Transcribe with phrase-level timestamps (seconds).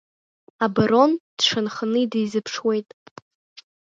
[0.65, 2.89] Абарон дшанханы дизыԥшуеит.